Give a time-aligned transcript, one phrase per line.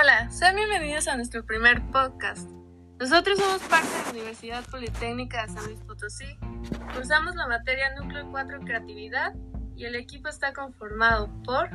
[0.00, 2.48] Hola, sean bienvenidos a nuestro primer podcast.
[3.00, 6.38] Nosotros somos parte de la Universidad Politécnica de San Luis Potosí.
[6.94, 9.34] Cursamos la materia Núcleo 4 Creatividad
[9.74, 11.70] y el equipo está conformado por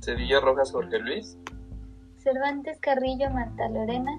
[0.00, 1.36] Sevilla Rojas Jorge Luis,
[2.16, 4.12] Cervantes Carrillo Marta Lorena,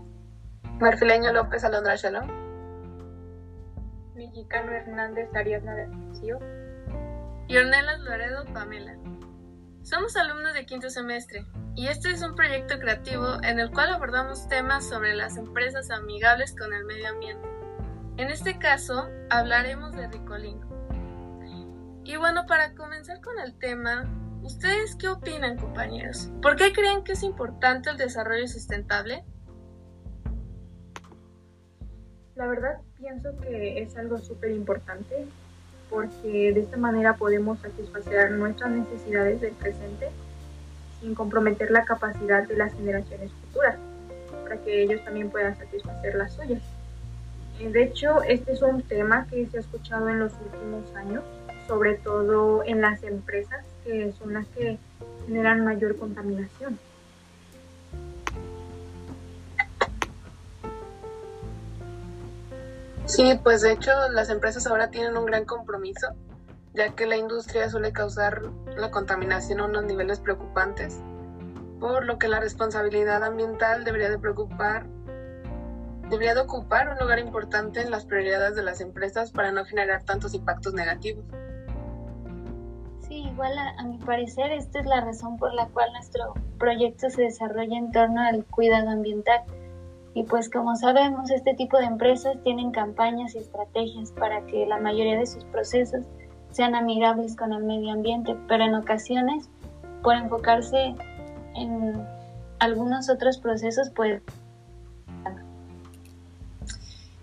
[0.80, 2.28] Marfileño López Alondra Shalom,
[4.14, 6.38] Mexicano Hernández Ariadna Nació
[7.48, 8.96] y Ornelas Loredo Pamela.
[9.84, 14.48] Somos alumnos de quinto semestre y este es un proyecto creativo en el cual abordamos
[14.48, 17.46] temas sobre las empresas amigables con el medio ambiente.
[18.16, 20.70] En este caso, hablaremos de Ricolino.
[22.06, 24.06] Y bueno, para comenzar con el tema,
[24.42, 26.32] ¿ustedes qué opinan, compañeros?
[26.42, 29.26] ¿Por qué creen que es importante el desarrollo sustentable?
[32.36, 35.28] La verdad pienso que es algo súper importante
[35.94, 40.10] porque de esta manera podemos satisfacer nuestras necesidades del presente
[41.00, 43.76] sin comprometer la capacidad de las generaciones futuras,
[44.44, 46.62] para que ellos también puedan satisfacer las suyas.
[47.60, 51.24] Eh, de hecho, este es un tema que se ha escuchado en los últimos años,
[51.68, 54.80] sobre todo en las empresas, que son las que
[55.28, 56.80] generan mayor contaminación.
[63.16, 66.08] Sí, pues de hecho las empresas ahora tienen un gran compromiso,
[66.74, 68.42] ya que la industria suele causar
[68.76, 71.00] la contaminación a unos niveles preocupantes,
[71.80, 74.88] por lo que la responsabilidad ambiental debería de preocupar,
[76.10, 80.02] debería de ocupar un lugar importante en las prioridades de las empresas para no generar
[80.02, 81.24] tantos impactos negativos.
[83.08, 87.12] Sí, igual a, a mi parecer esta es la razón por la cual nuestro proyecto
[87.12, 89.44] se desarrolla en torno al cuidado ambiental
[90.16, 94.80] y pues como sabemos, este tipo de empresas tienen campañas y estrategias para que la
[94.80, 96.06] mayoría de sus procesos
[96.52, 99.50] sean amigables con el medio ambiente, pero en ocasiones,
[100.04, 100.96] por enfocarse
[101.56, 102.06] en
[102.60, 104.22] algunos otros procesos, pues...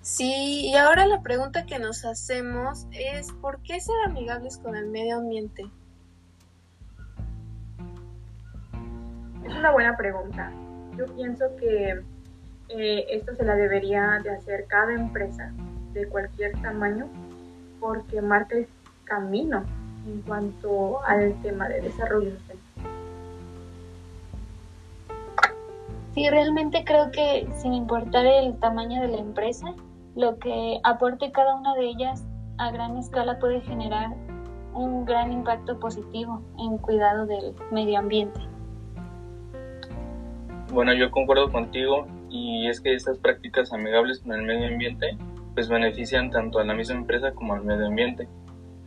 [0.02, 4.86] Sí, y ahora la pregunta que nos hacemos es, ¿por qué ser amigables con el
[4.88, 5.70] medio ambiente?
[9.44, 10.52] Es una buena pregunta.
[10.96, 12.02] Yo pienso que
[12.72, 15.52] eh, esto se la debería de hacer cada empresa
[15.92, 17.08] de cualquier tamaño
[17.80, 18.68] porque marca el
[19.04, 19.64] camino
[20.06, 22.32] en cuanto al tema de desarrollo.
[26.14, 29.74] Sí, realmente creo que sin importar el tamaño de la empresa,
[30.16, 32.24] lo que aporte cada una de ellas
[32.58, 34.10] a gran escala puede generar
[34.74, 38.40] un gran impacto positivo en cuidado del medio ambiente.
[40.72, 45.16] Bueno, yo concuerdo contigo y es que estas prácticas amigables con el medio ambiente
[45.54, 48.28] pues benefician tanto a la misma empresa como al medio ambiente,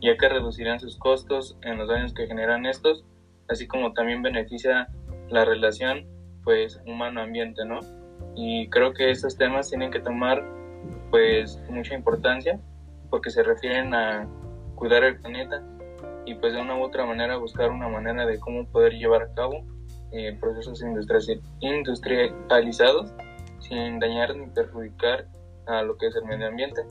[0.00, 3.04] ya que reducirán sus costos en los daños que generan estos,
[3.48, 4.88] así como también beneficia
[5.28, 6.06] la relación
[6.42, 7.80] pues humano-ambiente, ¿no?
[8.34, 10.44] Y creo que estos temas tienen que tomar
[11.10, 12.58] pues mucha importancia
[13.10, 14.26] porque se refieren a
[14.74, 15.62] cuidar el planeta
[16.26, 19.34] y pues de una u otra manera buscar una manera de cómo poder llevar a
[19.34, 19.64] cabo
[20.12, 20.82] eh, procesos
[21.60, 23.14] industrializados
[23.68, 25.26] sin dañar ni perjudicar
[25.66, 26.82] a lo que es el medio ambiente.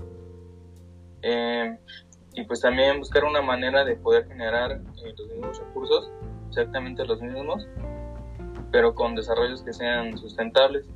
[1.22, 1.78] Eh,
[2.34, 6.12] y pues también buscar una manera de poder generar eh, los mismos recursos,
[6.50, 7.68] exactamente los mismos,
[8.72, 10.88] pero con desarrollos que sean sustentables,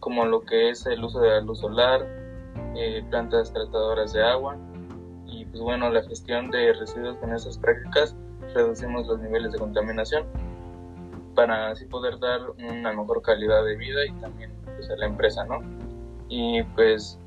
[0.00, 2.06] como lo que es el uso de la luz solar,
[2.74, 4.56] eh, plantas tratadoras de agua
[5.26, 8.16] y pues bueno, la gestión de residuos con esas prácticas
[8.54, 10.26] reducimos los niveles de contaminación
[11.34, 15.44] para así poder dar una mejor calidad de vida y también pues, a la empresa,
[15.44, 15.60] ¿no?
[16.28, 17.18] Y pues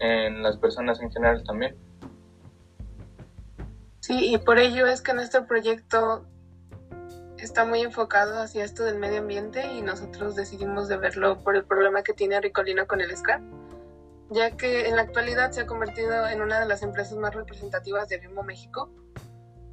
[0.00, 1.76] en las personas en general también.
[4.00, 6.24] Sí, y por ello es que nuestro proyecto
[7.38, 11.64] está muy enfocado hacia esto del medio ambiente y nosotros decidimos de verlo por el
[11.64, 13.42] problema que tiene Ricolino con el scrap,
[14.30, 18.08] ya que en la actualidad se ha convertido en una de las empresas más representativas
[18.08, 18.90] de Bimbo México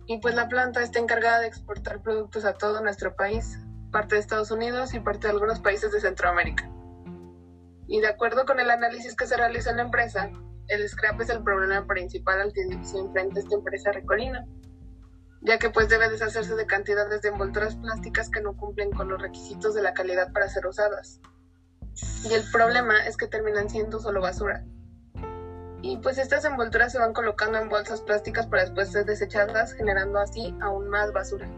[0.08, 3.60] y pues la planta está encargada de exportar productos a todo nuestro país,
[3.92, 6.70] parte de Estados Unidos y parte de algunos países de Centroamérica.
[7.88, 10.30] Y de acuerdo con el análisis que se realizó en la empresa,
[10.68, 14.46] el scrap es el problema principal al que se enfrenta esta empresa recolina,
[15.42, 19.22] ya que pues debe deshacerse de cantidades de envolturas plásticas que no cumplen con los
[19.22, 21.20] requisitos de la calidad para ser usadas.
[22.30, 24.64] Y el problema es que terminan siendo solo basura.
[25.82, 30.20] Y pues estas envolturas se van colocando en bolsas plásticas para después ser desechadas, generando
[30.20, 31.50] así aún más basura.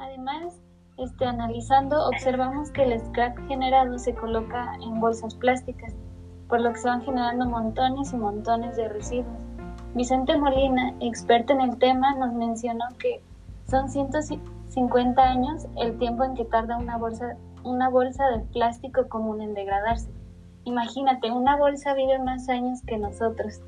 [0.00, 0.58] Además,
[0.96, 5.94] este, analizando, observamos que el scrap generado se coloca en bolsas plásticas,
[6.48, 9.36] por lo que se van generando montones y montones de residuos.
[9.94, 13.22] Vicente Molina, experto en el tema, nos mencionó que
[13.66, 19.42] son 50 años el tiempo en que tarda una bolsa, una bolsa de plástico común
[19.42, 20.10] en degradarse.
[20.64, 23.60] Imagínate, una bolsa vive más años que nosotros.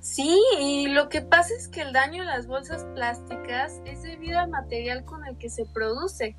[0.00, 4.38] Sí, y lo que pasa es que el daño a las bolsas plásticas es debido
[4.38, 6.36] al material con el que se produce,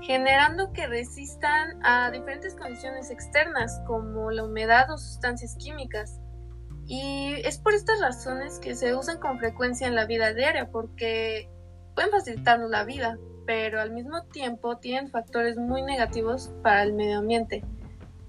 [0.00, 6.20] generando que resistan a diferentes condiciones externas como la humedad o sustancias químicas.
[6.86, 11.50] Y es por estas razones que se usan con frecuencia en la vida diaria, porque
[11.96, 17.18] pueden facilitarnos la vida, pero al mismo tiempo tienen factores muy negativos para el medio
[17.18, 17.64] ambiente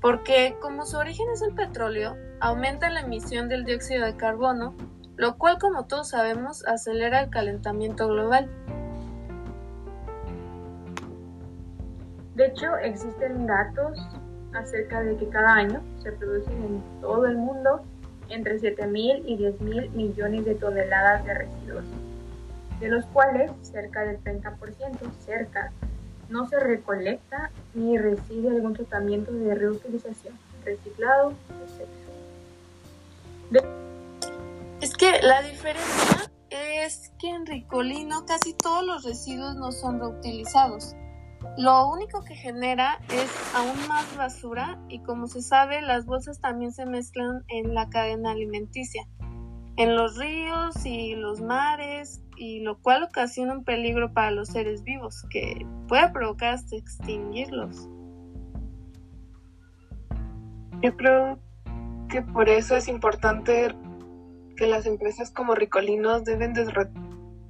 [0.02, 4.74] porque como su origen es el petróleo, aumenta la emisión del dióxido de carbono,
[5.16, 8.50] lo cual como todos sabemos acelera el calentamiento global.
[12.36, 14.00] De hecho, existen datos
[14.54, 17.84] acerca de que cada año se producen en todo el mundo
[18.30, 21.86] entre 7.000 y 10.000 millones de toneladas de residuos,
[22.80, 24.58] de los cuales cerca del 30%,
[25.20, 25.72] cerca
[26.32, 30.34] no se recolecta ni recibe algún tratamiento de reutilización,
[30.66, 31.88] reciclado, etc.
[34.80, 40.96] Es que la diferencia es que en Ricolino casi todos los residuos no son reutilizados.
[41.58, 46.72] Lo único que genera es aún más basura y como se sabe las bolsas también
[46.72, 49.06] se mezclan en la cadena alimenticia,
[49.76, 54.84] en los ríos y los mares y lo cual ocasiona un peligro para los seres
[54.84, 57.88] vivos que puede provocar hasta extinguirlos.
[60.82, 61.38] Yo creo
[62.10, 63.76] que por eso es importante
[64.56, 66.56] que las empresas como Ricolinos deben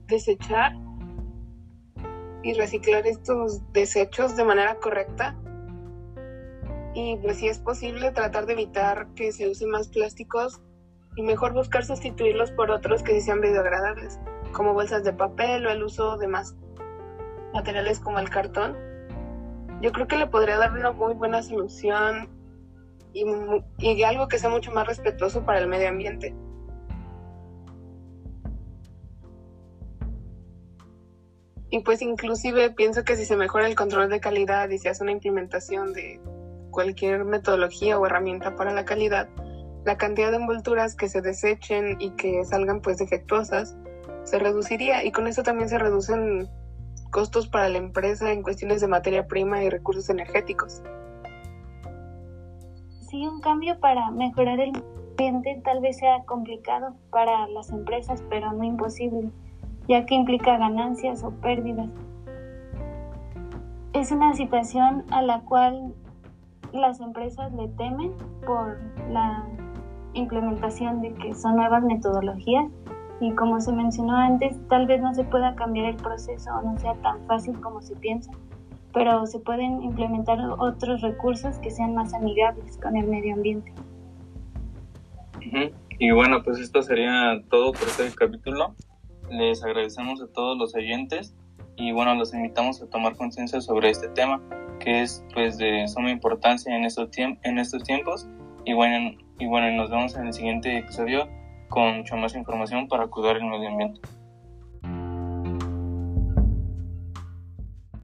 [0.08, 0.74] desechar
[2.44, 5.38] y reciclar estos desechos de manera correcta
[6.94, 10.60] y pues si es posible tratar de evitar que se use más plásticos
[11.16, 14.20] y mejor buscar sustituirlos por otros que sí sean biodegradables
[14.52, 16.56] como bolsas de papel o el uso de más
[17.54, 18.78] materiales como el cartón,
[19.82, 22.30] yo creo que le podría dar una muy buena solución
[23.14, 23.26] y,
[23.80, 26.36] y algo que sea mucho más respetuoso para el medio ambiente.
[31.70, 35.04] Y pues inclusive pienso que si se mejora el control de calidad y se hace
[35.04, 36.20] una implementación de
[36.70, 39.30] cualquier metodología o herramienta para la calidad,
[39.86, 43.78] la cantidad de envolturas que se desechen y que salgan pues defectuosas
[44.24, 46.50] se reduciría y con eso también se reducen
[47.12, 50.82] costos para la empresa en cuestiones de materia prima y recursos energéticos.
[53.10, 54.72] Sí, un cambio para mejorar el
[55.12, 59.30] ambiente tal vez sea complicado para las empresas, pero no imposible,
[59.88, 61.90] ya que implica ganancias o pérdidas.
[63.94, 65.94] Es una situación a la cual
[66.72, 68.14] las empresas le temen
[68.46, 68.80] por
[69.10, 69.46] la
[70.14, 72.72] implementación de que son nuevas metodologías
[73.22, 76.78] y como se mencionó antes, tal vez no se pueda cambiar el proceso o no
[76.80, 78.32] sea tan fácil como se piensa,
[78.94, 83.72] pero se pueden implementar otros recursos que sean más amigables con el medio ambiente.
[86.00, 88.74] Y bueno, pues esto sería todo por este capítulo.
[89.30, 91.36] Les agradecemos a todos los oyentes
[91.78, 94.42] y bueno, los invitamos a tomar conciencia sobre este tema
[94.80, 98.28] que es pues de suma importancia en estos, en estos tiempos
[98.66, 101.28] y bueno, y bueno, nos vemos en el siguiente episodio
[101.72, 104.02] con mucha más información para cuidar el medio ambiente.